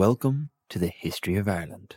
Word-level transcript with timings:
Welcome 0.00 0.48
to 0.70 0.78
the 0.78 0.88
history 0.88 1.36
of 1.36 1.46
Ireland. 1.46 1.96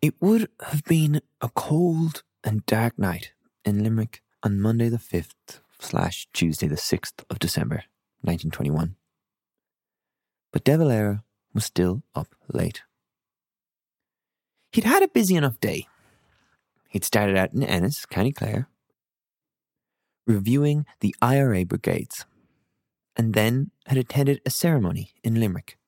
It 0.00 0.14
would 0.20 0.46
have 0.62 0.84
been 0.84 1.20
a 1.40 1.48
cold 1.48 2.22
and 2.44 2.64
dark 2.64 2.96
night 2.96 3.32
in 3.64 3.82
Limerick 3.82 4.22
on 4.40 4.60
Monday 4.60 4.88
the 4.88 4.98
5th 4.98 5.58
slash 5.80 6.28
Tuesday 6.32 6.68
the 6.68 6.76
6th 6.76 7.24
of 7.28 7.40
December 7.40 7.82
1921. 8.20 8.94
But 10.52 10.62
De 10.62 10.78
Valera 10.78 11.24
was 11.52 11.64
still 11.64 12.04
up 12.14 12.36
late. 12.46 12.82
He'd 14.70 14.84
had 14.84 15.02
a 15.02 15.08
busy 15.08 15.34
enough 15.34 15.58
day. 15.58 15.88
He'd 16.88 17.02
started 17.02 17.36
out 17.36 17.52
in 17.52 17.64
Ennis, 17.64 18.06
County 18.06 18.30
Clare, 18.30 18.68
reviewing 20.24 20.86
the 21.00 21.16
IRA 21.20 21.64
brigades, 21.64 22.26
and 23.16 23.34
then 23.34 23.72
had 23.86 23.98
attended 23.98 24.40
a 24.46 24.50
ceremony 24.50 25.14
in 25.24 25.40
Limerick 25.40 25.78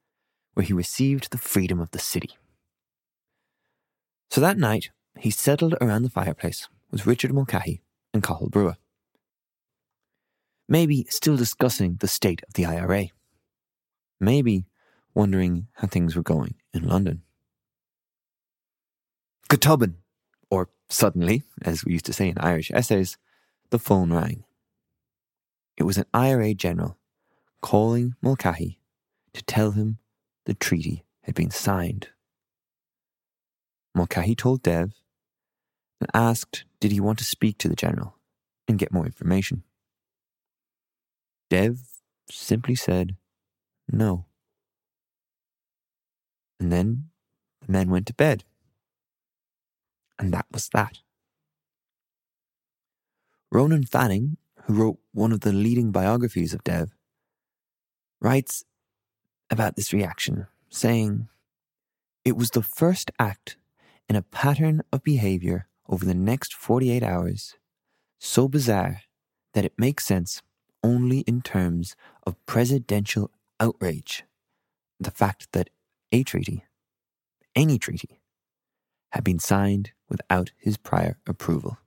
where 0.57 0.65
he 0.65 0.73
received 0.73 1.31
the 1.31 1.39
freedom 1.39 1.81
of 1.81 1.91
the 1.91 1.99
city. 1.99 2.31
So 4.31 4.41
that 4.41 4.57
night, 4.57 4.89
he 5.19 5.31
settled 5.31 5.75
around 5.83 6.03
the 6.03 6.11
fireplace 6.11 6.67
with 6.91 7.07
Richard 7.07 7.35
Mulcahy 7.35 7.83
and 8.15 8.23
Cathal 8.23 8.49
Brugha, 8.49 8.77
Maybe 10.67 11.07
still 11.11 11.37
discussing 11.37 11.97
the 11.97 12.09
state 12.09 12.43
of 12.49 12.55
the 12.55 12.65
IRA. 12.65 13.09
Maybe 14.19 14.65
wondering 15.15 15.69
how 15.75 15.89
things 15.89 16.17
were 16.17 16.23
going 16.23 16.55
in 16.73 16.89
London. 16.89 17.23
Go 19.49 19.59
tobann, 19.59 19.97
or 20.51 20.71
suddenly, 20.89 21.43
as 21.63 21.85
we 21.85 21.93
used 21.93 22.07
to 22.07 22.15
say 22.15 22.31
in 22.31 22.39
Irish 22.39 22.71
essays, 22.73 23.19
the 23.69 23.79
phone 23.79 24.11
rang. 24.11 24.45
It 25.77 25.83
was 25.83 25.99
an 25.99 26.07
IRA 26.15 26.55
general 26.55 26.97
calling 27.61 28.15
Mulcahy 28.23 28.81
to 29.35 29.45
tell 29.45 29.73
him 29.73 29.99
the 30.47 30.55
treaty 30.55 31.05
had 31.23 31.35
been 31.35 31.51
signed. 31.51 32.09
Mulcahy 33.95 34.35
told 34.35 34.63
Dev 34.63 34.95
and 36.01 36.11
asked 36.15 36.65
did 36.81 36.93
he 36.93 37.01
want 37.01 37.19
to 37.19 37.25
speak 37.25 37.59
to 37.59 37.69
the 37.69 37.77
general 37.77 38.17
and 38.69 38.79
get 38.79 38.93
more 38.93 39.07
information. 39.07 39.63
Dev 41.51 41.81
simply 42.31 42.75
said 42.75 43.17
no. 43.91 44.27
And 46.59 46.73
then 46.73 47.11
the 47.65 47.73
men 47.73 47.91
went 47.91 48.07
to 48.07 48.15
bed. 48.15 48.45
And 50.19 50.33
that 50.33 50.47
was 50.51 50.69
that. 50.71 51.01
Ronan 53.53 53.85
Fanning, 53.85 54.39
who 54.65 54.75
wrote 54.75 54.99
one 55.13 55.33
of 55.33 55.41
the 55.41 55.53
leading 55.53 55.93
biographies 55.93 56.53
of 56.53 56.65
Dev, 56.65 56.95
writes 58.21 58.65
about 59.51 59.77
this 59.77 59.93
reaction, 59.93 60.47
saying, 60.69 61.29
It 62.25 62.37
was 62.37 62.51
the 62.51 62.63
first 62.63 63.11
act 63.19 63.57
in 64.09 64.17
a 64.17 64.23
pattern 64.23 64.83
of 64.93 65.03
behavior 65.03 65.69
over 65.89 66.05
the 66.05 66.15
next 66.15 66.55
48 66.55 67.03
hours, 67.03 67.57
so 68.19 68.49
bizarre 68.49 69.03
that 69.55 69.65
it 69.65 69.79
makes 69.79 70.05
sense 70.05 70.43
only 70.83 71.21
in 71.21 71.43
terms 71.43 71.97
of 72.27 72.45
presidential 72.47 73.31
outrage. 73.59 74.25
The 75.01 75.11
fact 75.11 75.49
that 75.53 75.71
a 76.13 76.23
treaty, 76.23 76.65
any 77.55 77.79
treaty, 77.79 78.21
had 79.11 79.25
been 79.25 79.39
signed 79.39 79.93
without 80.09 80.53
his 80.59 80.77
prior 80.77 81.19
approval. 81.27 81.79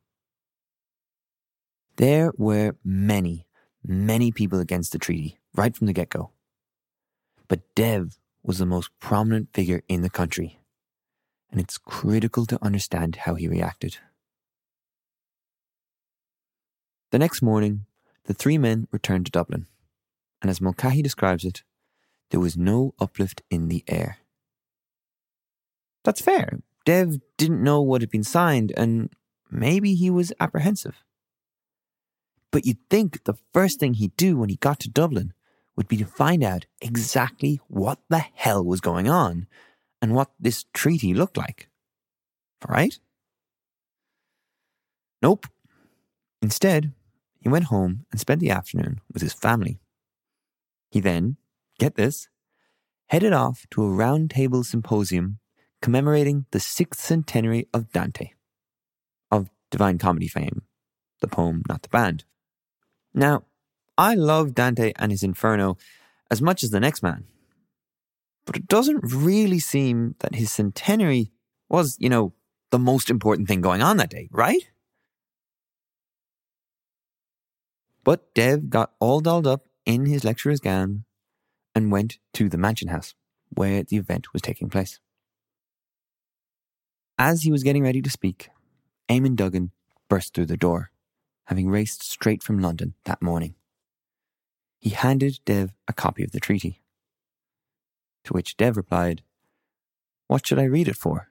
There 1.98 2.32
were 2.38 2.76
many, 2.84 3.46
many 3.86 4.32
people 4.32 4.60
against 4.60 4.92
the 4.92 5.00
treaty 5.00 5.40
right 5.56 5.76
from 5.76 5.88
the 5.88 5.94
get 5.94 6.10
go. 6.10 6.32
But 7.50 7.76
Dev 7.76 8.18
was 8.44 8.60
the 8.60 8.66
most 8.66 8.92
prominent 9.00 9.50
figure 9.54 9.82
in 9.90 10.02
the 10.02 10.10
country, 10.10 10.60
and 11.52 11.60
it's 11.60 11.78
critical 11.78 12.46
to 12.46 12.64
understand 12.64 13.18
how 13.18 13.36
he 13.36 13.48
reacted. 13.50 13.98
The 17.12 17.20
next 17.20 17.42
morning, 17.42 17.86
the 18.26 18.36
three 18.36 18.60
men 18.60 18.88
returned 18.92 19.26
to 19.26 19.32
Dublin, 19.32 19.66
and 20.42 20.50
as 20.50 20.62
Mulcahy 20.62 21.02
describes 21.02 21.44
it, 21.44 21.64
there 22.30 22.40
was 22.40 22.56
no 22.56 22.94
uplift 23.00 23.42
in 23.50 23.68
the 23.68 23.84
air. 23.88 24.20
That's 26.04 26.22
fair. 26.22 26.60
Dev 26.86 27.20
didn't 27.38 27.64
know 27.64 27.82
what 27.82 28.02
had 28.02 28.12
been 28.12 28.24
signed, 28.24 28.72
and 28.78 29.10
maybe 29.50 29.96
he 29.96 30.12
was 30.12 30.32
apprehensive. 30.40 31.04
But 32.52 32.66
you'd 32.66 32.90
think 32.90 33.24
the 33.24 33.38
first 33.54 33.80
thing 33.80 33.96
he'd 33.96 34.16
do 34.16 34.38
when 34.38 34.50
he 34.50 34.56
got 34.56 34.80
to 34.82 34.90
Dublin 34.90 35.34
would 35.80 35.88
be 35.88 35.96
to 35.96 36.06
find 36.06 36.44
out 36.44 36.66
exactly 36.82 37.62
what 37.70 38.00
the 38.10 38.20
hell 38.20 38.62
was 38.62 38.82
going 38.82 39.08
on 39.08 39.48
and 40.02 40.14
what 40.14 40.30
this 40.38 40.66
treaty 40.74 41.14
looked 41.14 41.38
like. 41.38 41.70
Right? 42.68 43.00
Nope. 45.22 45.48
Instead, 46.42 46.92
he 47.40 47.48
went 47.48 47.66
home 47.66 48.06
and 48.12 48.20
spent 48.20 48.42
the 48.42 48.50
afternoon 48.50 49.00
with 49.14 49.22
his 49.22 49.32
family. 49.32 49.80
He 50.92 51.00
then, 51.00 51.38
get 51.80 51.96
this, 51.96 52.28
headed 53.08 53.32
off 53.32 53.66
to 53.72 53.82
a 53.82 53.90
round 53.90 54.32
table 54.32 54.66
symposium 54.66 55.40
commemorating 55.82 56.46
the 56.52 56.60
sixth 56.60 57.00
centenary 57.00 57.70
of 57.74 57.94
Dante, 57.94 58.32
of 59.32 59.50
Divine 59.72 59.98
Comedy 59.98 60.28
fame, 60.28 60.64
the 61.22 61.30
poem, 61.30 61.64
not 61.70 61.84
the 61.84 61.90
band. 61.90 62.26
Now, 63.14 63.46
I 64.00 64.14
love 64.14 64.56
Dante 64.56 64.94
and 64.96 65.12
his 65.12 65.24
Inferno 65.24 65.78
as 66.32 66.42
much 66.42 66.64
as 66.64 66.70
the 66.70 66.80
next 66.80 67.04
man. 67.04 67.26
But 68.46 68.56
it 68.56 68.66
doesn't 68.66 69.04
really 69.04 69.60
seem 69.60 70.16
that 70.20 70.36
his 70.36 70.54
centenary 70.54 71.34
was, 71.68 71.98
you 72.00 72.08
know, 72.08 72.32
the 72.72 72.80
most 72.80 73.10
important 73.10 73.50
thing 73.50 73.60
going 73.60 73.82
on 73.82 73.98
that 73.98 74.10
day, 74.10 74.30
right? 74.32 74.72
But 78.06 78.34
Dev 78.34 78.70
got 78.70 78.94
all 79.02 79.20
dolled 79.20 79.46
up 79.46 79.66
in 79.86 80.06
his 80.06 80.24
lecturer's 80.24 80.62
gown 80.62 81.04
and 81.76 81.92
went 81.92 82.20
to 82.36 82.48
the 82.48 82.58
mansion 82.58 82.88
house 82.88 83.16
where 83.50 83.84
the 83.84 83.98
event 83.98 84.32
was 84.32 84.42
taking 84.42 84.70
place. 84.70 85.02
As 87.18 87.42
he 87.42 87.52
was 87.52 87.64
getting 87.64 87.84
ready 87.84 88.02
to 88.02 88.10
speak, 88.10 88.48
Eamon 89.10 89.36
Duggan 89.36 89.72
burst 90.08 90.34
through 90.34 90.46
the 90.46 90.56
door, 90.56 90.92
having 91.48 91.70
raced 91.70 92.10
straight 92.10 92.42
from 92.42 92.60
London 92.60 92.94
that 93.04 93.22
morning. 93.22 93.56
He 94.80 94.92
handed 94.92 95.40
Dev 95.46 95.74
a 95.88 95.94
copy 95.94 96.24
of 96.24 96.32
the 96.32 96.40
treaty. 96.40 96.82
To 98.26 98.34
which 98.34 98.58
Dev 98.58 98.78
replied, 98.78 99.24
What 100.28 100.48
should 100.48 100.60
I 100.60 100.64
read 100.64 100.88
it 100.88 100.96
for? 100.96 101.28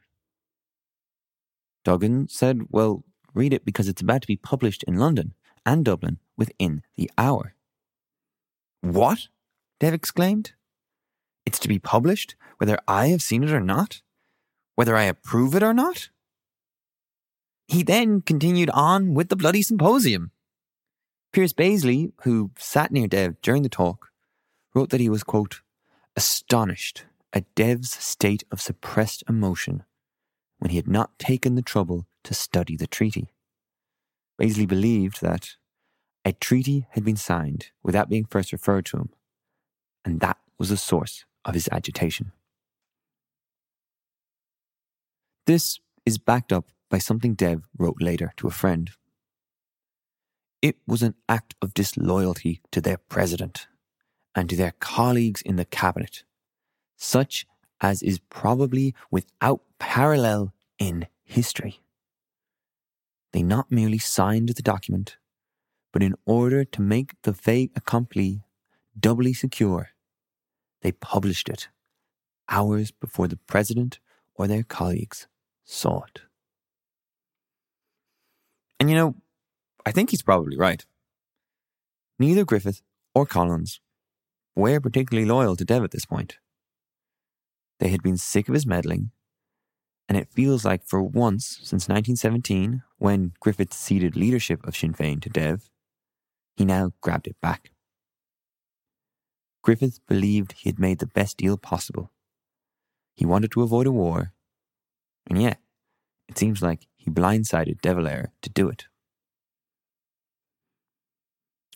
Duggan 1.84 2.28
said, 2.28 2.62
Well, 2.70 3.04
read 3.34 3.52
it 3.52 3.64
because 3.64 3.88
it's 3.88 4.02
about 4.02 4.22
to 4.22 4.28
be 4.28 4.36
published 4.36 4.82
in 4.84 4.96
London 4.96 5.34
and 5.64 5.84
Dublin 5.84 6.18
within 6.36 6.82
the 6.96 7.10
hour. 7.16 7.54
What? 8.80 9.28
Dev 9.80 9.94
exclaimed. 9.94 10.52
It's 11.46 11.58
to 11.60 11.68
be 11.68 11.78
published 11.78 12.36
whether 12.58 12.78
I 12.86 13.06
have 13.08 13.22
seen 13.22 13.42
it 13.42 13.52
or 13.52 13.60
not? 13.60 14.02
Whether 14.74 14.96
I 14.96 15.04
approve 15.04 15.54
it 15.54 15.62
or 15.62 15.72
not? 15.72 16.10
He 17.68 17.82
then 17.82 18.20
continued 18.20 18.70
on 18.70 19.14
with 19.14 19.28
the 19.28 19.36
bloody 19.36 19.62
symposium. 19.62 20.30
Piaras 21.32 21.52
Béaslaí, 21.52 22.12
who 22.22 22.50
sat 22.58 22.90
near 22.90 23.06
Dev 23.06 23.40
during 23.42 23.62
the 23.62 23.68
talk, 23.68 24.10
wrote 24.74 24.90
that 24.90 25.00
he 25.00 25.08
was, 25.08 25.22
quote, 25.22 25.60
astonished 26.16 27.04
at 27.32 27.54
Dev's 27.54 27.90
state 27.90 28.44
of 28.50 28.60
suppressed 28.60 29.22
emotion 29.28 29.84
when 30.58 30.70
he 30.70 30.76
had 30.76 30.88
not 30.88 31.18
taken 31.18 31.54
the 31.54 31.62
trouble 31.62 32.06
to 32.24 32.34
study 32.34 32.76
the 32.76 32.86
treaty. 32.86 33.28
Baisley 34.40 34.66
believed 34.66 35.20
that 35.20 35.56
a 36.24 36.32
treaty 36.32 36.86
had 36.90 37.04
been 37.04 37.16
signed 37.16 37.70
without 37.82 38.08
being 38.08 38.24
first 38.24 38.52
referred 38.52 38.86
to 38.86 38.96
him, 38.96 39.10
and 40.04 40.20
that 40.20 40.38
was 40.58 40.70
the 40.70 40.76
source 40.76 41.24
of 41.44 41.54
his 41.54 41.68
agitation. 41.70 42.32
This 45.46 45.80
is 46.04 46.18
backed 46.18 46.52
up 46.52 46.66
by 46.90 46.98
something 46.98 47.34
Dev 47.34 47.68
wrote 47.78 48.00
later 48.00 48.32
to 48.36 48.46
a 48.46 48.50
friend. 48.50 48.90
It 50.60 50.76
was 50.86 51.02
an 51.02 51.14
act 51.28 51.54
of 51.62 51.74
disloyalty 51.74 52.60
to 52.72 52.80
their 52.80 52.98
president 52.98 53.68
and 54.34 54.48
to 54.50 54.56
their 54.56 54.72
colleagues 54.80 55.42
in 55.42 55.56
the 55.56 55.64
cabinet, 55.64 56.24
such 56.96 57.46
as 57.80 58.02
is 58.02 58.18
probably 58.18 58.94
without 59.10 59.62
parallel 59.78 60.52
in 60.78 61.06
history. 61.24 61.80
They 63.32 63.42
not 63.42 63.70
merely 63.70 63.98
signed 63.98 64.48
the 64.48 64.62
document, 64.62 65.16
but 65.92 66.02
in 66.02 66.14
order 66.26 66.64
to 66.64 66.82
make 66.82 67.14
the 67.22 67.34
fait 67.34 67.70
accompli 67.76 68.42
doubly 68.98 69.32
secure, 69.32 69.90
they 70.82 70.92
published 70.92 71.48
it 71.48 71.68
hours 72.48 72.90
before 72.90 73.28
the 73.28 73.36
president 73.36 73.98
or 74.34 74.46
their 74.46 74.62
colleagues 74.62 75.26
saw 75.64 76.02
it. 76.04 76.22
And 78.80 78.88
you 78.88 78.96
know, 78.96 79.16
I 79.88 79.90
think 79.90 80.10
he's 80.10 80.20
probably 80.20 80.58
right. 80.58 80.84
Neither 82.18 82.44
Griffith 82.44 82.82
or 83.14 83.24
Collins 83.24 83.80
were 84.54 84.80
particularly 84.80 85.26
loyal 85.26 85.56
to 85.56 85.64
Dev 85.64 85.82
at 85.82 85.92
this 85.92 86.04
point. 86.04 86.36
They 87.80 87.88
had 87.88 88.02
been 88.02 88.18
sick 88.18 88.48
of 88.48 88.54
his 88.54 88.66
meddling, 88.66 89.12
and 90.06 90.18
it 90.18 90.28
feels 90.30 90.62
like 90.62 90.84
for 90.84 91.02
once 91.02 91.56
since 91.62 91.88
1917, 91.88 92.82
when 92.98 93.32
Griffith 93.40 93.72
ceded 93.72 94.14
leadership 94.14 94.62
of 94.66 94.76
Sinn 94.76 94.92
Féin 94.92 95.22
to 95.22 95.30
Dev, 95.30 95.70
he 96.54 96.66
now 96.66 96.92
grabbed 97.00 97.26
it 97.26 97.40
back. 97.40 97.70
Griffith 99.62 100.00
believed 100.06 100.52
he 100.52 100.68
had 100.68 100.78
made 100.78 100.98
the 100.98 101.06
best 101.06 101.38
deal 101.38 101.56
possible. 101.56 102.12
He 103.16 103.24
wanted 103.24 103.52
to 103.52 103.62
avoid 103.62 103.86
a 103.86 103.92
war, 103.92 104.34
and 105.30 105.40
yet, 105.40 105.60
it 106.28 106.36
seems 106.36 106.60
like 106.60 106.86
he 106.94 107.10
blindsided 107.10 107.80
De 107.80 107.94
Valera 107.94 108.32
to 108.42 108.50
do 108.50 108.68
it. 108.68 108.87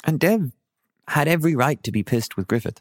And 0.04 0.18
Dev 0.18 0.52
had 1.08 1.28
every 1.28 1.54
right 1.54 1.82
to 1.82 1.92
be 1.92 2.02
pissed 2.02 2.36
with 2.36 2.48
Griffith. 2.48 2.80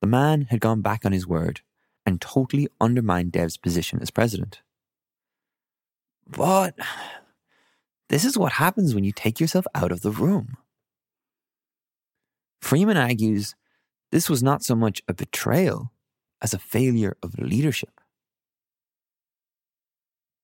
The 0.00 0.06
man 0.06 0.42
had 0.50 0.60
gone 0.60 0.82
back 0.82 1.04
on 1.04 1.12
his 1.12 1.26
word 1.26 1.60
and 2.04 2.20
totally 2.20 2.68
undermined 2.80 3.32
Dev's 3.32 3.56
position 3.56 4.00
as 4.00 4.10
president. 4.10 4.62
But 6.28 6.74
this 8.08 8.24
is 8.24 8.38
what 8.38 8.52
happens 8.52 8.94
when 8.94 9.04
you 9.04 9.12
take 9.12 9.40
yourself 9.40 9.66
out 9.74 9.92
of 9.92 10.02
the 10.02 10.10
room. 10.10 10.56
Freeman 12.60 12.96
argues 12.96 13.54
this 14.12 14.30
was 14.30 14.42
not 14.42 14.62
so 14.62 14.74
much 14.74 15.02
a 15.08 15.14
betrayal 15.14 15.92
as 16.40 16.54
a 16.54 16.58
failure 16.58 17.16
of 17.22 17.38
leadership. 17.38 17.95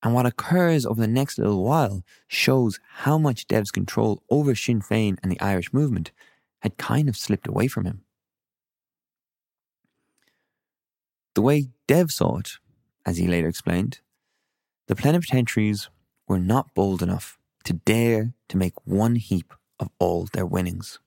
And 0.02 0.14
what 0.14 0.26
occurs 0.26 0.84
over 0.84 1.00
the 1.00 1.06
next 1.06 1.38
little 1.38 1.62
while 1.62 2.02
shows 2.26 2.80
how 2.88 3.18
much 3.18 3.46
Dev's 3.46 3.70
control 3.70 4.22
over 4.30 4.54
Sinn 4.54 4.80
Féin 4.80 5.16
and 5.22 5.30
the 5.30 5.40
Irish 5.40 5.72
movement 5.72 6.10
had 6.60 6.76
kind 6.76 7.08
of 7.08 7.16
slipped 7.16 7.46
away 7.46 7.68
from 7.68 7.84
him. 7.84 8.02
The 11.34 11.42
way 11.42 11.68
Dev 11.86 12.10
saw 12.10 12.38
it, 12.38 12.58
as 13.06 13.16
he 13.16 13.26
later 13.26 13.48
explained, 13.48 14.00
the 14.88 14.96
plenipotentiaries 14.96 15.88
were 16.26 16.38
not 16.38 16.74
bold 16.74 17.02
enough 17.02 17.38
to 17.64 17.72
dare 17.72 18.34
to 18.48 18.56
make 18.56 18.74
one 18.84 19.14
heap 19.14 19.54
of 19.78 19.88
all 19.98 20.26
their 20.32 20.46
winnings. 20.46 20.98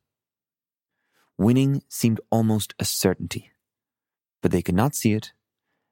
Winning 1.37 1.83
seemed 1.89 2.21
almost 2.31 2.73
a 2.79 2.85
certainty, 2.85 3.51
but 4.41 4.51
they 4.51 4.61
could 4.61 4.75
not 4.75 4.95
see 4.95 5.13
it, 5.13 5.33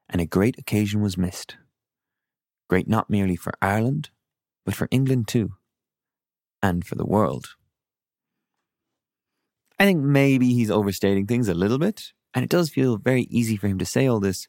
and 0.08 0.20
a 0.20 0.26
great 0.26 0.58
occasion 0.58 1.00
was 1.00 1.18
missed. 1.18 1.56
Great 2.68 2.88
not 2.88 3.10
merely 3.10 3.36
for 3.36 3.52
Ireland, 3.60 4.10
but 4.64 4.74
for 4.74 4.88
England 4.90 5.28
too, 5.28 5.54
and 6.62 6.84
for 6.84 6.94
the 6.94 7.06
world. 7.06 7.56
I 9.78 9.84
think 9.84 10.02
maybe 10.02 10.54
he's 10.54 10.70
overstating 10.70 11.26
things 11.26 11.48
a 11.48 11.54
little 11.54 11.78
bit, 11.78 12.12
and 12.32 12.44
it 12.44 12.50
does 12.50 12.70
feel 12.70 12.96
very 12.96 13.22
easy 13.24 13.56
for 13.56 13.68
him 13.68 13.78
to 13.78 13.86
say 13.86 14.06
all 14.06 14.20
this 14.20 14.48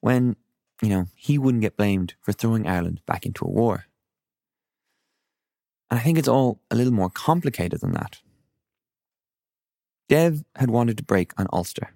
when, 0.00 0.36
you 0.82 0.88
know, 0.88 1.06
he 1.14 1.38
wouldn't 1.38 1.62
get 1.62 1.76
blamed 1.76 2.14
for 2.20 2.32
throwing 2.32 2.66
Ireland 2.66 3.00
back 3.06 3.24
into 3.24 3.44
a 3.44 3.50
war. 3.50 3.86
And 5.90 5.98
I 6.00 6.02
think 6.02 6.18
it's 6.18 6.28
all 6.28 6.60
a 6.70 6.74
little 6.74 6.92
more 6.92 7.10
complicated 7.10 7.80
than 7.80 7.92
that. 7.92 8.18
Dev 10.08 10.44
had 10.56 10.70
wanted 10.70 10.98
to 10.98 11.04
break 11.04 11.32
on 11.38 11.46
Ulster. 11.52 11.94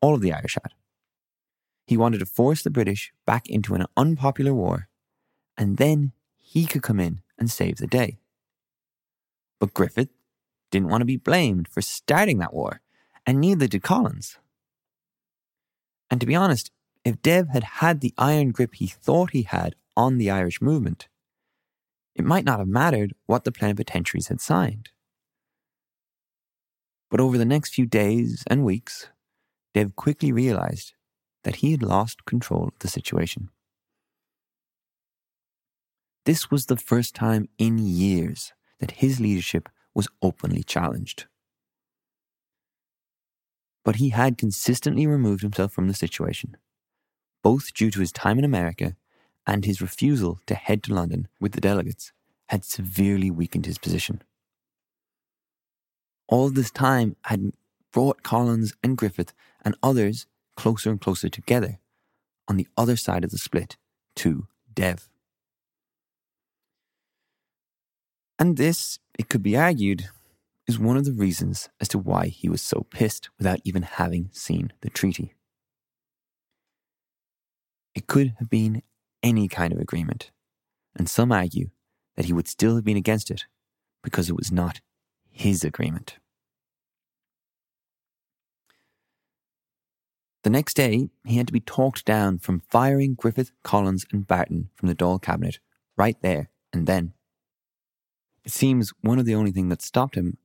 All 0.00 0.14
of 0.14 0.20
the 0.20 0.32
Irish 0.32 0.54
had. 0.54 0.72
He 1.86 1.96
wanted 1.96 2.18
to 2.18 2.26
force 2.26 2.62
the 2.62 2.70
British 2.70 3.12
back 3.26 3.48
into 3.48 3.74
an 3.74 3.86
unpopular 3.96 4.52
war, 4.52 4.88
and 5.56 5.76
then 5.76 6.12
he 6.36 6.66
could 6.66 6.82
come 6.82 7.00
in 7.00 7.20
and 7.38 7.50
save 7.50 7.76
the 7.76 7.86
day. 7.86 8.18
But 9.60 9.74
Griffith 9.74 10.10
didn't 10.70 10.88
want 10.88 11.02
to 11.02 11.06
be 11.06 11.16
blamed 11.16 11.68
for 11.68 11.80
starting 11.80 12.38
that 12.38 12.54
war, 12.54 12.80
and 13.24 13.40
neither 13.40 13.66
did 13.66 13.82
Collins. 13.82 14.38
And 16.10 16.20
to 16.20 16.26
be 16.26 16.34
honest, 16.34 16.70
if 17.04 17.22
Dev 17.22 17.48
had 17.48 17.64
had 17.64 18.00
the 18.00 18.14
iron 18.18 18.50
grip 18.50 18.74
he 18.74 18.88
thought 18.88 19.30
he 19.30 19.42
had 19.42 19.76
on 19.96 20.18
the 20.18 20.30
Irish 20.30 20.60
movement, 20.60 21.08
it 22.14 22.24
might 22.24 22.44
not 22.44 22.58
have 22.58 22.68
mattered 22.68 23.14
what 23.26 23.44
the 23.44 23.52
plenipotentiaries 23.52 24.28
had 24.28 24.40
signed. 24.40 24.90
But 27.10 27.20
over 27.20 27.38
the 27.38 27.44
next 27.44 27.74
few 27.74 27.86
days 27.86 28.42
and 28.48 28.64
weeks, 28.64 29.08
Dev 29.74 29.94
quickly 29.94 30.32
realized 30.32 30.94
that 31.46 31.62
he 31.62 31.70
had 31.70 31.80
lost 31.80 32.24
control 32.24 32.64
of 32.64 32.76
the 32.80 32.88
situation. 32.88 33.50
This 36.24 36.50
was 36.50 36.66
the 36.66 36.76
first 36.76 37.14
time 37.14 37.48
in 37.56 37.78
years 37.78 38.52
that 38.80 38.98
his 39.02 39.20
leadership 39.20 39.68
was 39.94 40.08
openly 40.20 40.64
challenged. 40.64 41.26
But 43.84 43.96
he 43.96 44.08
had 44.08 44.36
consistently 44.36 45.06
removed 45.06 45.42
himself 45.42 45.70
from 45.70 45.86
the 45.86 45.94
situation, 45.94 46.56
both 47.44 47.72
due 47.72 47.92
to 47.92 48.00
his 48.00 48.10
time 48.10 48.40
in 48.40 48.44
America 48.44 48.96
and 49.46 49.64
his 49.64 49.80
refusal 49.80 50.40
to 50.46 50.56
head 50.56 50.82
to 50.82 50.94
London 50.94 51.28
with 51.38 51.52
the 51.52 51.60
delegates 51.60 52.10
had 52.48 52.64
severely 52.64 53.30
weakened 53.30 53.66
his 53.66 53.78
position. 53.78 54.20
All 56.26 56.50
this 56.50 56.72
time 56.72 57.14
had 57.22 57.52
brought 57.92 58.24
Collins 58.24 58.74
and 58.82 58.96
Griffith 58.96 59.32
and 59.64 59.76
others 59.80 60.26
closer 60.56 60.90
and 60.90 61.00
closer 61.00 61.28
together 61.28 61.78
on 62.48 62.56
the 62.56 62.68
other 62.76 62.96
side 62.96 63.24
of 63.24 63.30
the 63.30 63.38
split 63.38 63.76
to 64.16 64.46
Dev. 64.72 65.08
And 68.38 68.56
this, 68.56 68.98
it 69.18 69.28
could 69.28 69.42
be 69.42 69.56
argued, 69.56 70.08
is 70.66 70.78
one 70.78 70.96
of 70.96 71.04
the 71.04 71.12
reasons 71.12 71.68
as 71.80 71.88
to 71.88 71.98
why 71.98 72.26
he 72.26 72.48
was 72.48 72.60
so 72.60 72.86
pissed 72.90 73.30
without 73.38 73.60
even 73.64 73.82
having 73.82 74.30
seen 74.32 74.72
the 74.80 74.90
treaty. 74.90 75.34
It 77.94 78.06
could 78.06 78.34
have 78.38 78.50
been 78.50 78.82
any 79.22 79.48
kind 79.48 79.72
of 79.72 79.80
agreement, 79.80 80.30
and 80.94 81.08
some 81.08 81.32
argue 81.32 81.70
that 82.16 82.26
he 82.26 82.32
would 82.32 82.48
still 82.48 82.74
have 82.74 82.84
been 82.84 82.96
against 82.96 83.30
it 83.30 83.44
because 84.02 84.28
it 84.28 84.36
was 84.36 84.52
not 84.52 84.80
his 85.30 85.64
agreement. 85.64 86.18
The 90.46 90.50
next 90.50 90.74
day, 90.74 91.10
he 91.24 91.38
had 91.38 91.48
to 91.48 91.52
be 91.52 91.58
talked 91.58 92.04
down 92.04 92.38
from 92.38 92.60
firing 92.60 93.14
Griffith, 93.14 93.50
Collins, 93.64 94.06
and 94.12 94.24
Barton 94.24 94.70
from 94.76 94.86
the 94.86 94.94
Dáil 94.94 95.20
cabinet 95.20 95.58
right 95.96 96.16
there 96.22 96.50
and 96.72 96.86
then. 96.86 97.14
It 98.44 98.52
seems 98.52 98.92
one 99.00 99.18
of 99.18 99.26
the 99.26 99.34
only 99.34 99.50
things 99.50 99.70
that 99.70 99.82
stopped 99.82 100.14
him 100.14 100.38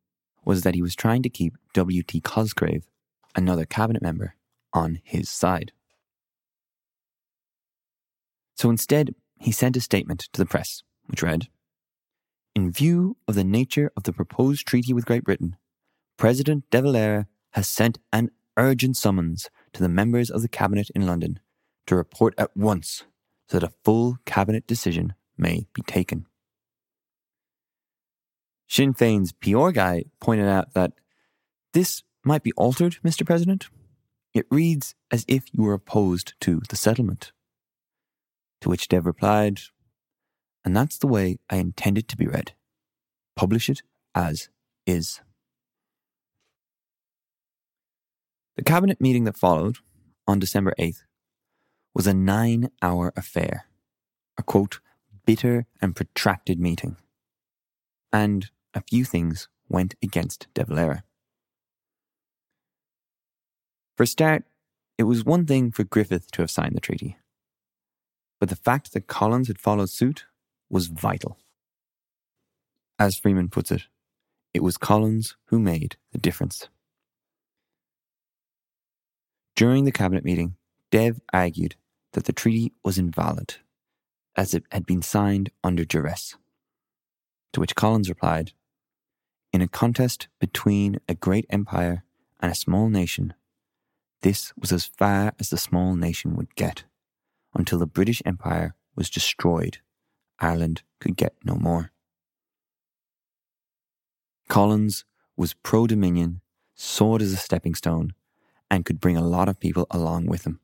was 0.44 0.64
that 0.64 0.74
he 0.74 0.82
was 0.82 0.96
trying 0.96 1.22
to 1.22 1.30
keep 1.30 1.56
W.T. 1.76 2.20
Cosgrave, 2.22 2.88
another 3.36 3.64
cabinet 3.64 4.02
member, 4.02 4.34
on 4.74 5.02
his 5.04 5.30
side. 5.30 5.72
So 8.56 8.72
instead, 8.72 9.14
he 9.38 9.52
sent 9.52 9.78
a 9.78 9.82
statement 9.82 10.30
to 10.34 10.42
the 10.42 10.48
press, 10.48 10.82
which 11.06 11.22
read 11.22 11.48
In 12.56 12.72
view 12.72 13.18
of 13.28 13.36
the 13.36 13.44
nature 13.44 13.92
of 13.96 14.02
the 14.02 14.14
proposed 14.14 14.66
treaty 14.66 14.96
with 14.96 15.06
Great 15.06 15.26
Britain, 15.26 15.58
President 16.18 16.64
De 16.72 16.82
Valera 16.82 17.28
has 17.52 17.68
sent 17.68 18.00
an 18.12 18.32
urgent 18.58 18.98
summons 18.98 19.48
to 19.74 19.82
the 19.82 19.90
members 19.90 20.30
of 20.30 20.42
the 20.42 20.48
Cabinet 20.48 20.90
in 20.96 21.06
London 21.06 21.40
to 21.88 21.96
report 21.96 22.34
at 22.38 22.56
once 22.56 23.04
so 23.50 23.60
that 23.60 23.68
a 23.68 23.74
full 23.84 24.18
Cabinet 24.26 24.68
decision 24.68 25.14
may 25.38 25.68
be 25.74 25.82
taken. 25.82 26.26
Sinn 28.68 28.94
Féin's 28.94 29.34
PR 29.34 29.72
guy 29.72 30.06
pointed 30.22 30.48
out 30.48 30.74
that 30.74 30.94
this 31.74 32.04
might 32.24 32.44
be 32.44 32.54
altered, 32.54 32.98
Mr. 33.04 33.26
President. 33.26 33.68
It 34.34 34.46
reads 34.50 34.96
as 35.12 35.26
if 35.28 35.54
you 35.54 35.64
were 35.64 35.74
opposed 35.74 36.34
to 36.42 36.62
the 36.70 36.78
settlement. 36.78 37.34
To 38.62 38.70
which 38.70 38.88
Dev 38.88 39.06
replied, 39.06 39.60
and 40.64 40.76
that's 40.76 40.98
the 40.98 41.08
way 41.08 41.40
I 41.50 41.58
intend 41.58 41.98
it 41.98 42.08
to 42.10 42.18
be 42.18 42.28
read. 42.28 42.54
Publish 43.36 43.70
it 43.70 43.82
as 44.14 44.50
is. 44.86 45.22
The 48.58 48.64
cabinet 48.64 49.00
meeting 49.00 49.24
that 49.24 49.38
followed 49.38 49.78
on 50.28 50.40
December 50.40 50.74
8th 50.78 51.04
was 51.94 52.06
a 52.06 52.14
nine 52.14 52.70
hour 52.82 53.14
affair, 53.16 53.66
a 54.38 54.44
quote, 54.44 54.82
bitter 55.26 55.68
and 55.82 55.96
protracted 55.96 56.60
meeting. 56.60 56.98
And 58.12 58.50
a 58.74 58.82
few 58.82 59.06
things 59.06 59.48
went 59.70 59.96
against 60.04 60.48
De 60.54 60.66
Valera. 60.66 61.04
For 63.96 64.04
a 64.04 64.08
start, 64.08 64.44
it 64.98 65.04
was 65.04 65.24
one 65.24 65.46
thing 65.46 65.72
for 65.72 65.84
Griffith 65.84 66.30
to 66.32 66.42
have 66.42 66.52
signed 66.52 66.76
the 66.76 66.82
treaty. 66.82 67.18
But 68.40 68.50
the 68.50 68.56
fact 68.56 68.92
that 68.94 69.08
Collins 69.08 69.48
had 69.48 69.60
followed 69.60 69.90
suit 69.90 70.26
was 70.70 70.88
vital. 70.88 71.38
As 73.00 73.18
Freeman 73.18 73.50
puts 73.50 73.72
it, 73.72 73.84
it 74.54 74.62
was 74.62 74.78
Collins 74.78 75.38
who 75.46 75.60
made 75.60 75.96
the 76.12 76.18
difference. 76.18 76.68
During 79.62 79.86
the 79.86 79.92
cabinet 79.92 80.26
meeting, 80.26 80.56
Dev 80.90 81.22
argued 81.32 81.76
that 82.14 82.24
the 82.24 82.34
treaty 82.34 82.74
was 82.84 82.98
invalid, 82.98 83.58
as 84.36 84.56
it 84.56 84.64
had 84.72 84.88
been 84.88 85.04
signed 85.04 85.52
under 85.64 85.86
duress. 85.86 86.36
To 87.54 87.60
which 87.60 87.76
Collins 87.76 88.10
replied, 88.10 88.54
In 89.54 89.62
a 89.62 89.68
contest 89.68 90.30
between 90.40 91.00
a 91.08 91.14
great 91.14 91.46
empire 91.52 92.04
and 92.40 92.52
a 92.52 92.56
small 92.56 92.90
nation, 92.90 93.36
this 94.24 94.52
was 94.58 94.72
as 94.72 94.86
far 94.88 95.34
as 95.40 95.52
the 95.52 95.60
small 95.60 95.94
nation 95.94 96.36
would 96.36 96.56
get, 96.56 96.86
until 97.54 97.78
the 97.78 97.86
British 97.86 98.24
Empire 98.26 98.74
was 98.96 99.12
destroyed. 99.12 99.78
Ireland 100.40 100.82
could 101.00 101.16
get 101.16 101.36
no 101.44 101.54
more. 101.54 101.92
Collins 104.50 105.06
was 105.38 105.54
pro 105.54 105.86
Dominion, 105.86 106.42
saw 106.74 107.18
it 107.18 107.22
as 107.22 107.32
a 107.32 107.38
stepping 107.38 107.76
stone, 107.76 108.16
and 108.72 108.86
could 108.86 109.02
bring 109.02 109.18
a 109.18 109.28
lot 109.28 109.50
of 109.50 109.60
people 109.60 109.86
along 109.92 110.28
with 110.28 110.46
him. 110.48 110.62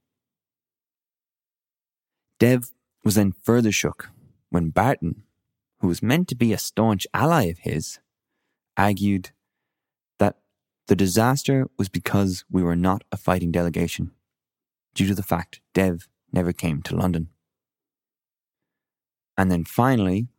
Dev 2.40 2.72
was 3.04 3.16
then 3.16 3.34
further 3.44 3.72
shook 3.72 4.10
when 4.50 4.70
Barton, 4.70 5.24
who 5.82 5.88
was 5.90 6.02
meant 6.02 6.30
to 6.30 6.36
be 6.36 6.54
a 6.54 6.58
staunch 6.58 7.06
ally 7.14 7.44
of 7.44 7.60
his, 7.60 8.00
argued 8.78 9.32
that 10.20 10.38
the 10.88 10.96
disaster 10.96 11.68
was 11.78 11.90
because 11.90 12.46
we 12.50 12.64
were 12.64 12.78
not 12.78 13.04
a 13.12 13.18
fighting 13.18 13.52
delegation, 13.52 14.12
due 14.96 15.08
to 15.08 15.16
the 15.16 15.22
fact 15.22 15.60
Dev 15.74 16.08
never 16.32 16.54
came 16.54 16.82
to 16.84 16.96
London. 16.96 17.28
And 19.38 19.52
then 19.52 19.66
finally, 19.66 20.30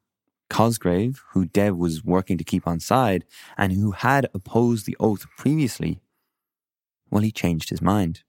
Cosgrave, 0.49 1.23
who 1.33 1.45
Dev 1.45 1.77
was 1.77 2.03
working 2.03 2.39
to 2.39 2.45
keep 2.45 2.67
on 2.67 2.81
side 2.81 3.25
and 3.59 3.73
who 3.73 3.91
had 3.91 4.31
opposed 4.33 4.87
the 4.87 4.97
oath 4.99 5.27
previously, 5.37 6.01
well, 7.11 7.23
he 7.23 7.31
changed 7.31 7.71
his 7.71 7.83
mind. 7.83 8.23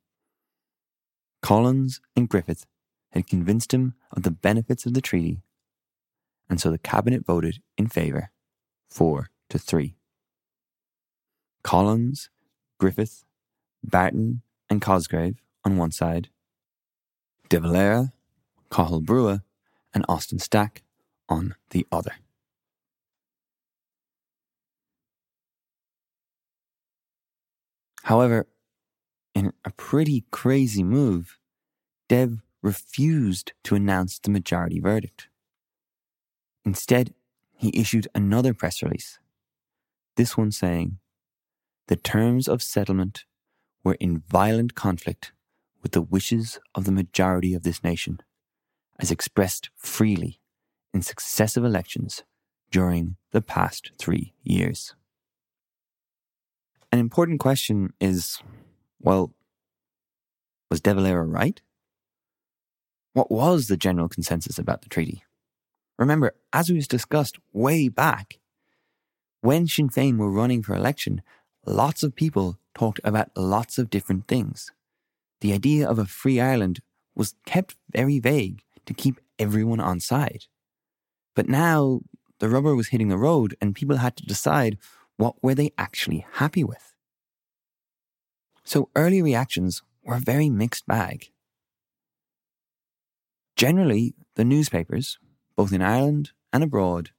Collins 1.41 2.01
and 2.15 2.27
Griffith 2.29 2.65
had 3.11 3.27
convinced 3.27 3.73
him 3.73 3.93
of 4.11 4.23
the 4.23 4.31
benefits 4.31 4.85
of 4.85 4.93
the 4.93 5.01
treaty, 5.01 5.41
and 6.49 6.59
so 6.59 6.69
the 6.69 6.77
cabinet 6.77 7.25
voted 7.25 7.61
in 7.77 7.87
favour, 7.87 8.31
four 8.89 9.29
to 9.49 9.57
three. 9.57 9.95
Collins, 11.63 12.29
Griffith, 12.79 13.25
Barton, 13.83 14.41
and 14.69 14.81
Cosgrave 14.81 15.41
on 15.65 15.77
one 15.77 15.91
side, 15.91 16.29
De 17.49 17.59
Valera, 17.59 18.13
Cathal 18.71 19.01
Brugha, 19.01 19.43
and 19.93 20.05
Austin 20.07 20.39
Stack 20.39 20.83
on 21.27 21.55
the 21.71 21.85
other. 21.91 22.13
However, 28.03 28.47
in 29.33 29.53
a 29.65 29.71
pretty 29.71 30.25
crazy 30.31 30.83
move, 30.83 31.37
Dev 32.07 32.41
refused 32.61 33.53
to 33.63 33.75
announce 33.75 34.19
the 34.19 34.31
majority 34.31 34.79
verdict. 34.79 35.27
Instead, 36.65 37.13
he 37.55 37.71
issued 37.73 38.07
another 38.13 38.53
press 38.53 38.81
release, 38.81 39.19
this 40.15 40.37
one 40.37 40.51
saying, 40.51 40.99
The 41.87 41.95
terms 41.95 42.47
of 42.47 42.61
settlement 42.61 43.25
were 43.83 43.97
in 43.99 44.19
violent 44.19 44.75
conflict 44.75 45.31
with 45.81 45.93
the 45.93 46.01
wishes 46.01 46.59
of 46.75 46.83
the 46.83 46.91
majority 46.91 47.53
of 47.53 47.63
this 47.63 47.83
nation, 47.83 48.19
as 48.99 49.11
expressed 49.11 49.69
freely 49.75 50.39
in 50.93 51.01
successive 51.01 51.63
elections 51.63 52.23
during 52.71 53.15
the 53.31 53.41
past 53.41 53.91
three 53.97 54.33
years. 54.43 54.95
An 56.91 56.99
important 56.99 57.39
question 57.39 57.93
is 57.99 58.39
well, 59.01 59.33
was 60.69 60.81
De 60.81 60.93
Valera 60.93 61.23
right? 61.25 61.61
What 63.13 63.31
was 63.31 63.67
the 63.67 63.77
general 63.77 64.07
consensus 64.07 64.59
about 64.59 64.81
the 64.81 64.89
treaty? 64.89 65.23
Remember, 65.97 66.35
as 66.53 66.71
was 66.71 66.87
discussed 66.87 67.39
way 67.51 67.89
back, 67.89 68.39
when 69.41 69.67
Sinn 69.67 69.89
Féin 69.89 70.17
were 70.17 70.31
running 70.31 70.61
for 70.61 70.75
election, 70.75 71.21
lots 71.65 72.03
of 72.03 72.15
people 72.15 72.59
talked 72.75 72.99
about 73.03 73.31
lots 73.35 73.77
of 73.77 73.89
different 73.89 74.27
things. 74.27 74.71
The 75.41 75.53
idea 75.53 75.89
of 75.89 75.97
a 75.97 76.05
free 76.05 76.39
Ireland 76.39 76.81
was 77.15 77.35
kept 77.45 77.75
very 77.91 78.19
vague 78.19 78.63
to 78.85 78.93
keep 78.93 79.19
everyone 79.37 79.79
on 79.79 79.99
side. 79.99 80.45
But 81.35 81.47
now 81.47 82.01
the 82.39 82.49
rubber 82.49 82.75
was 82.75 82.89
hitting 82.89 83.09
the 83.09 83.17
road 83.17 83.55
and 83.61 83.75
people 83.75 83.97
had 83.97 84.15
to 84.17 84.25
decide 84.25 84.77
what 85.17 85.41
were 85.43 85.55
they 85.55 85.71
actually 85.77 86.25
happy 86.33 86.63
with. 86.63 86.88
So 88.69 88.91
early 88.95 89.23
reactions 89.23 89.81
were 90.03 90.17
a 90.17 90.19
very 90.19 90.47
mixed 90.47 90.85
bag. 90.85 91.31
Generally, 93.55 94.13
the 94.35 94.45
newspapers, 94.45 95.17
both 95.55 95.73
in 95.73 95.81
Ireland 95.81 96.33
and 96.53 96.63
abroad, 96.63 97.09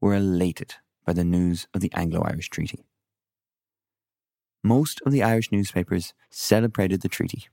were 0.00 0.14
elated 0.14 0.76
by 1.04 1.12
the 1.12 1.24
news 1.24 1.66
of 1.74 1.80
the 1.80 1.90
Anglo 1.94 2.22
Irish 2.22 2.48
Treaty. 2.48 2.86
Most 4.62 5.02
of 5.04 5.10
the 5.10 5.24
Irish 5.24 5.50
newspapers 5.50 6.14
celebrated 6.30 7.02
the 7.02 7.08
treaty, 7.08 7.48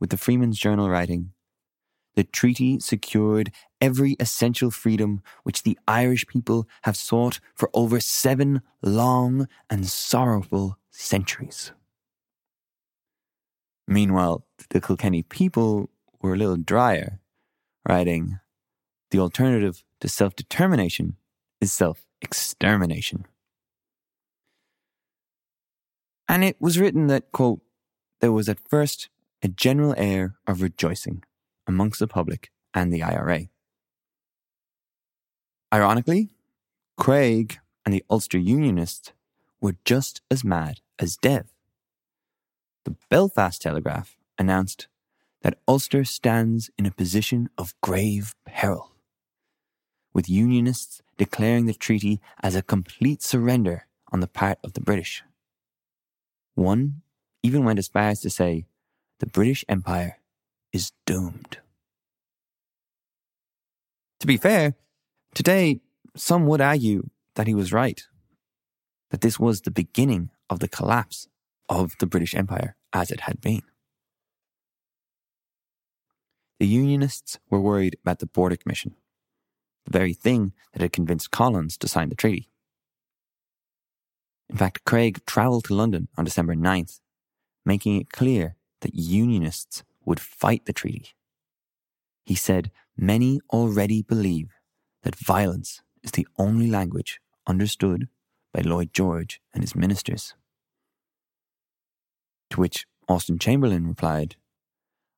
with 0.00 0.10
the 0.10 0.16
Freeman's 0.16 0.58
Journal 0.58 0.90
writing, 0.90 1.34
The 2.16 2.24
treaty 2.24 2.80
secured 2.80 3.52
every 3.80 4.16
essential 4.18 4.72
freedom 4.72 5.22
which 5.44 5.62
the 5.62 5.78
Irish 5.86 6.26
people 6.26 6.66
have 6.82 6.96
sought 6.96 7.38
for 7.54 7.70
over 7.74 8.00
seven 8.00 8.60
long 8.82 9.46
and 9.70 9.86
sorrowful 9.86 10.78
centuries. 10.90 11.70
Meanwhile, 13.86 14.44
the 14.70 14.80
Kilkenny 14.80 15.22
people 15.22 15.90
were 16.20 16.34
a 16.34 16.36
little 16.36 16.56
drier, 16.56 17.20
writing, 17.88 18.38
The 19.10 19.18
alternative 19.18 19.82
to 20.00 20.08
self 20.08 20.36
determination 20.36 21.16
is 21.60 21.72
self 21.72 22.06
extermination. 22.20 23.26
And 26.28 26.44
it 26.44 26.56
was 26.60 26.78
written 26.78 27.08
that, 27.08 27.32
quote, 27.32 27.60
there 28.20 28.32
was 28.32 28.48
at 28.48 28.66
first 28.68 29.08
a 29.42 29.48
general 29.48 29.94
air 29.96 30.36
of 30.46 30.62
rejoicing 30.62 31.24
amongst 31.66 31.98
the 31.98 32.06
public 32.06 32.50
and 32.72 32.92
the 32.92 33.02
IRA. 33.02 33.48
Ironically, 35.74 36.30
Craig 36.96 37.58
and 37.84 37.92
the 37.92 38.04
Ulster 38.08 38.38
Unionists 38.38 39.12
were 39.60 39.76
just 39.84 40.22
as 40.30 40.44
mad 40.44 40.80
as 40.98 41.16
Dev. 41.16 41.46
The 42.84 42.96
Belfast 43.10 43.62
Telegraph 43.62 44.16
announced 44.38 44.88
that 45.42 45.58
Ulster 45.68 46.04
stands 46.04 46.70
in 46.76 46.86
a 46.86 46.90
position 46.90 47.48
of 47.56 47.74
grave 47.80 48.34
peril, 48.44 48.92
with 50.12 50.28
Unionists 50.28 51.00
declaring 51.16 51.66
the 51.66 51.74
treaty 51.74 52.20
as 52.42 52.56
a 52.56 52.62
complete 52.62 53.22
surrender 53.22 53.86
on 54.12 54.20
the 54.20 54.26
part 54.26 54.58
of 54.64 54.72
the 54.72 54.80
British. 54.80 55.22
One 56.54 57.02
even 57.42 57.64
went 57.64 57.78
as 57.78 57.88
far 57.88 58.08
as 58.08 58.20
to 58.20 58.30
say 58.30 58.66
the 59.20 59.26
British 59.26 59.64
Empire 59.68 60.18
is 60.72 60.92
doomed. 61.06 61.58
To 64.20 64.26
be 64.26 64.36
fair, 64.36 64.74
today 65.34 65.80
some 66.16 66.46
would 66.46 66.60
argue 66.60 67.10
that 67.34 67.46
he 67.46 67.54
was 67.54 67.72
right, 67.72 68.02
that 69.10 69.20
this 69.20 69.38
was 69.38 69.60
the 69.60 69.70
beginning 69.70 70.30
of 70.50 70.58
the 70.58 70.68
collapse 70.68 71.28
of 71.72 71.96
the 71.98 72.06
British 72.06 72.34
Empire 72.34 72.76
as 72.92 73.10
it 73.10 73.20
had 73.20 73.40
been. 73.40 73.62
The 76.60 76.66
Unionists 76.66 77.38
were 77.50 77.60
worried 77.60 77.96
about 78.02 78.18
the 78.18 78.26
Border 78.26 78.56
Commission, 78.56 78.94
the 79.86 79.98
very 79.98 80.12
thing 80.12 80.52
that 80.72 80.82
had 80.82 80.92
convinced 80.92 81.30
Collins 81.30 81.76
to 81.78 81.88
sign 81.88 82.10
the 82.10 82.14
treaty. 82.14 82.50
In 84.50 84.56
fact, 84.56 84.84
Craig 84.84 85.24
travelled 85.26 85.64
to 85.64 85.74
London 85.74 86.08
on 86.16 86.26
December 86.26 86.54
9th, 86.54 87.00
making 87.64 87.98
it 87.98 88.12
clear 88.12 88.54
that 88.82 88.94
Unionists 88.94 89.82
would 90.04 90.20
fight 90.20 90.66
the 90.66 90.74
treaty. 90.74 91.14
He 92.26 92.34
said 92.34 92.70
many 92.96 93.40
already 93.50 94.02
believe 94.02 94.50
that 95.04 95.16
violence 95.16 95.80
is 96.02 96.10
the 96.12 96.28
only 96.38 96.68
language 96.68 97.18
understood 97.46 98.08
by 98.52 98.60
Lloyd 98.60 98.92
George 98.92 99.40
and 99.54 99.62
his 99.62 99.74
ministers. 99.74 100.34
To 102.52 102.60
which 102.60 102.86
Austen 103.08 103.38
Chamberlain 103.38 103.86
replied, 103.86 104.36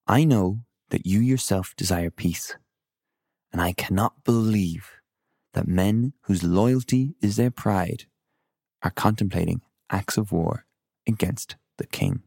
I 0.06 0.22
know 0.22 0.60
that 0.90 1.04
you 1.04 1.18
yourself 1.18 1.74
desire 1.76 2.10
peace, 2.10 2.54
and 3.52 3.60
I 3.60 3.72
cannot 3.72 4.22
believe 4.22 4.92
that 5.52 5.66
men 5.66 6.12
whose 6.22 6.44
loyalty 6.44 7.16
is 7.20 7.34
their 7.34 7.50
pride 7.50 8.04
are 8.84 8.92
contemplating 8.92 9.62
acts 9.90 10.16
of 10.16 10.30
war 10.30 10.64
against 11.08 11.56
the 11.76 11.88
king. 11.88 12.22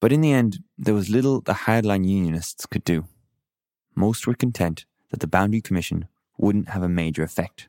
But 0.00 0.10
in 0.10 0.22
the 0.22 0.32
end, 0.32 0.60
there 0.78 0.94
was 0.94 1.10
little 1.10 1.42
the 1.42 1.52
hardline 1.68 2.08
Unionists 2.08 2.64
could 2.64 2.84
do. 2.84 3.04
Most 3.94 4.26
were 4.26 4.32
content 4.32 4.86
that 5.10 5.20
the 5.20 5.26
Boundary 5.26 5.60
Commission 5.60 6.08
wouldn't 6.38 6.70
have 6.70 6.82
a 6.82 6.88
major 6.88 7.22
effect, 7.22 7.68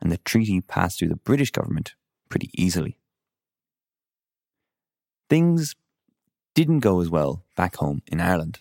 and 0.00 0.12
the 0.12 0.18
treaty 0.18 0.60
passed 0.60 1.00
through 1.00 1.08
the 1.08 1.16
British 1.16 1.50
government 1.50 1.96
pretty 2.28 2.50
easily. 2.54 2.96
Things 5.28 5.76
didn't 6.54 6.80
go 6.80 7.00
as 7.00 7.10
well 7.10 7.44
back 7.54 7.76
home 7.76 8.02
in 8.06 8.20
Ireland. 8.20 8.60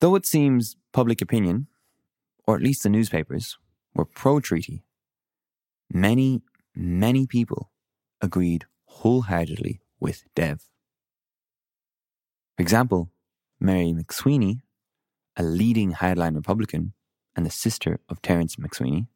Though 0.00 0.14
it 0.14 0.26
seems 0.26 0.76
public 0.92 1.20
opinion, 1.20 1.66
or 2.46 2.56
at 2.56 2.62
least 2.62 2.82
the 2.82 2.88
newspapers, 2.88 3.58
were 3.94 4.04
pro 4.04 4.40
treaty, 4.40 4.84
many, 5.92 6.42
many 6.74 7.26
people 7.26 7.70
agreed 8.20 8.64
wholeheartedly 8.84 9.80
with 9.98 10.24
Dev. 10.34 10.68
For 12.56 12.62
example, 12.62 13.10
Mary 13.58 13.92
MacSwiney, 13.92 14.62
a 15.36 15.42
leading 15.42 15.94
hardline 15.94 16.36
Republican 16.36 16.92
and 17.34 17.44
the 17.44 17.50
sister 17.50 18.00
of 18.08 18.22
Terence 18.22 18.56
MacSwiney, 18.56 19.08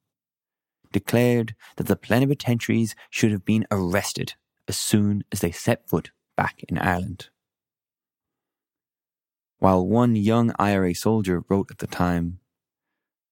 declared 0.93 1.55
that 1.77 1.87
the 1.87 1.97
plenipotentiaries 1.97 2.95
should 3.11 3.33
have 3.33 3.45
been 3.45 3.67
arrested 3.71 4.35
as 4.69 4.79
soon 4.79 5.25
as 5.33 5.41
they 5.41 5.51
set 5.51 5.89
foot 5.89 6.11
back 6.37 6.65
in 6.69 6.79
Ireland. 6.79 7.29
While 9.59 9.87
one 9.87 10.17
young 10.17 10.53
IRA 10.59 10.95
soldier 10.95 11.43
wrote 11.49 11.71
at 11.71 11.79
the 11.79 11.87
time, 11.87 12.41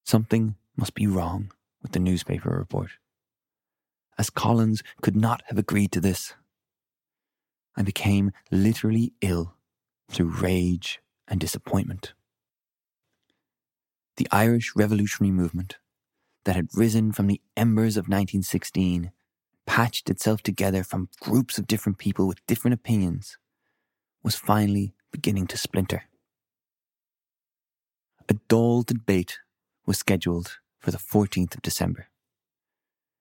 Something 0.04 0.56
must 0.76 0.94
be 0.94 1.06
wrong 1.06 1.52
with 1.80 1.92
the 1.92 2.00
newspaper 2.00 2.50
report, 2.50 2.92
as 4.18 4.30
Collins 4.30 4.82
could 5.00 5.16
not 5.16 5.42
have 5.46 5.58
agreed 5.58 5.92
to 5.92 6.00
this. 6.00 6.34
I 7.76 7.82
became 7.82 8.32
literally 8.50 9.12
ill 9.20 9.54
through 10.10 10.28
rage 10.28 11.00
and 11.28 11.40
disappointment. 11.40 12.14
The 14.16 14.28
Irish 14.30 14.72
revolutionary 14.76 15.32
movement 15.32 15.78
that 16.44 16.56
had 16.56 16.68
risen 16.74 17.12
from 17.12 17.28
the 17.28 17.40
embers 17.56 17.96
of 17.96 18.02
1916 18.02 19.12
patched 19.66 20.10
itself 20.10 20.42
together 20.42 20.82
from 20.82 21.08
groups 21.20 21.58
of 21.58 21.66
different 21.66 21.98
people 21.98 22.26
with 22.26 22.46
different 22.46 22.74
opinions, 22.74 23.38
was 24.22 24.34
finally 24.34 24.94
beginning 25.10 25.46
to 25.48 25.56
splinter. 25.56 26.04
A 28.28 28.34
Dáil 28.34 28.86
debate 28.86 29.40
was 29.84 29.98
scheduled 29.98 30.58
for 30.78 30.90
the 30.90 30.98
14th 30.98 31.54
of 31.54 31.62
December, 31.62 32.08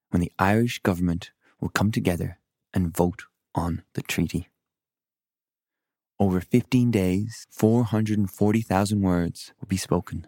when 0.10 0.21
the 0.21 0.31
Irish 0.39 0.79
government 0.79 1.31
would 1.60 1.74
come 1.74 1.91
together 1.91 2.39
and 2.74 2.95
vote 2.95 3.24
on 3.53 3.83
the 3.93 4.01
treaty. 4.01 4.49
Over 6.19 6.39
15 6.39 6.91
days, 6.91 7.47
440,000 7.49 9.01
words 9.01 9.54
would 9.60 9.69
be 9.69 9.77
spoken, 9.77 10.27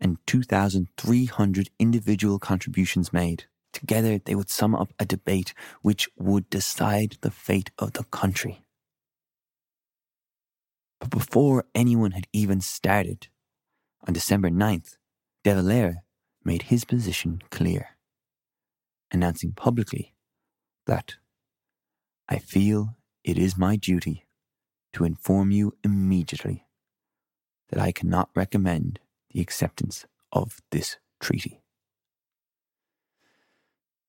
and 0.00 0.18
2,300 0.26 1.70
individual 1.78 2.38
contributions 2.38 3.12
made. 3.12 3.44
Together, 3.72 4.18
they 4.18 4.34
would 4.34 4.50
sum 4.50 4.74
up 4.74 4.92
a 4.98 5.04
debate 5.04 5.54
which 5.80 6.08
would 6.16 6.48
decide 6.50 7.16
the 7.22 7.30
fate 7.30 7.70
of 7.78 7.94
the 7.94 8.04
country. 8.04 8.62
But 11.00 11.10
before 11.10 11.64
anyone 11.74 12.12
had 12.12 12.26
even 12.32 12.60
started, 12.60 13.28
on 14.06 14.14
December 14.14 14.50
9th, 14.50 14.96
De 15.44 15.54
Valera 15.54 16.02
made 16.44 16.62
his 16.62 16.84
position 16.84 17.40
clear, 17.50 17.96
announcing 19.10 19.52
publicly 19.52 20.14
that 20.86 21.16
I 22.28 22.38
feel 22.38 22.96
it 23.24 23.38
is 23.38 23.56
my 23.56 23.76
duty 23.76 24.26
to 24.92 25.04
inform 25.04 25.50
you 25.50 25.74
immediately 25.82 26.66
that 27.70 27.80
I 27.80 27.92
cannot 27.92 28.30
recommend 28.34 29.00
the 29.30 29.40
acceptance 29.40 30.06
of 30.30 30.60
this 30.70 30.98
treaty. 31.20 31.61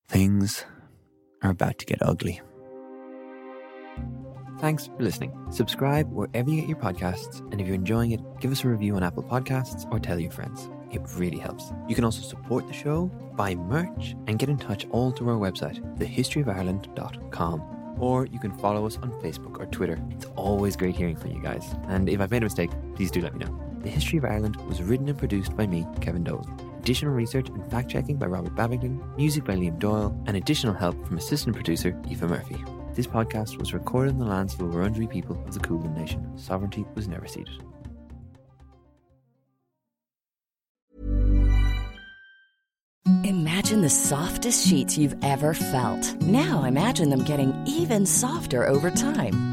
Things 0.08 0.66
are 1.42 1.52
about 1.52 1.80
to 1.80 1.86
get 1.86 2.00
ugly. 2.02 2.42
Thanks 4.60 4.88
for 4.88 5.04
listening. 5.04 5.36
Subscribe 5.50 6.10
wherever 6.12 6.50
you 6.50 6.62
get 6.62 6.70
your 6.70 6.78
podcasts, 6.78 7.39
and 7.52 7.60
if 7.60 7.68
you're 7.68 7.76
enjoying 7.76 8.12
it, 8.12 8.22
give 8.39 8.52
us 8.52 8.63
a 8.63 8.70
review 8.70 8.96
on 8.96 9.04
Apple 9.04 9.24
Podcasts 9.24 9.92
or 9.92 10.00
tell 10.00 10.20
your 10.20 10.32
friends. 10.32 10.70
It 10.92 11.02
really 11.16 11.39
helps. 11.39 11.74
You 11.88 11.96
can 11.96 12.06
also 12.06 12.22
support 12.22 12.68
the 12.68 12.74
show, 12.74 13.08
buy 13.36 13.56
merch, 13.56 14.16
and 14.28 14.38
get 14.38 14.50
in 14.50 14.58
touch 14.58 14.86
all 14.92 15.12
through 15.12 15.30
our 15.30 15.52
website, 15.52 15.80
thehistoryofireland.com. 15.98 17.98
Or 18.00 18.26
you 18.28 18.39
can 18.39 18.52
follow 18.58 18.86
us 18.86 18.98
on 18.98 19.12
Facebook 19.22 19.60
or 19.60 19.66
Twitter. 19.66 20.00
It's 20.12 20.26
always 20.36 20.76
great 20.76 20.96
hearing 20.96 21.16
from 21.16 21.32
you 21.32 21.42
guys. 21.42 21.76
And 21.88 22.08
if 22.08 22.22
I've 22.22 22.32
made 22.32 22.44
a 22.44 22.46
mistake, 22.46 22.72
please 22.96 23.12
do 23.12 23.22
let 23.22 23.34
me 23.34 23.46
know. 23.46 23.60
The 23.82 23.89
History 23.89 24.18
of 24.18 24.26
Ireland 24.26 24.56
was 24.68 24.82
written 24.82 25.10
and 25.10 25.18
produced 25.18 25.56
by 25.58 25.68
me, 25.68 25.86
Kevin 26.00 26.24
Dolan. 26.24 26.62
Additional 26.84 27.13
research 27.13 27.48
and 27.48 27.72
fact 27.72 27.89
checking 27.89 28.17
by 28.17 28.26
Robert 28.26 28.56
Babington, 28.56 29.02
music 29.15 29.46
by 29.46 29.56
Liam 29.56 29.80
Doyle, 29.80 30.13
and 30.28 30.36
additional 30.36 30.74
help 30.74 31.08
from 31.08 31.17
assistant 31.17 31.56
producer 31.56 31.98
Eva 32.10 32.28
Murphy. 32.28 32.58
This 32.93 33.08
podcast 33.08 33.58
was 33.58 33.74
recorded 33.74 34.15
on 34.15 34.19
the 34.19 34.26
lands 34.26 34.52
of 34.52 34.60
the 34.60 34.65
Wurundjeri 34.65 35.10
people 35.10 35.41
of 35.48 35.54
the 35.54 35.62
Kulin 35.62 35.93
Nation. 35.93 36.38
Sovereignty 36.38 36.84
was 36.93 37.08
never 37.08 37.26
ceded. 37.26 37.63
Imagine 43.24 43.82
the 43.82 43.89
softest 43.89 44.67
sheets 44.67 44.98
you've 44.98 45.15
ever 45.24 45.54
felt. 45.54 46.22
Now 46.24 46.65
imagine 46.65 47.10
them 47.10 47.24
getting 47.24 47.54
even 47.65 48.06
softer 48.06 48.67
over 48.67 48.91
time. 48.91 49.53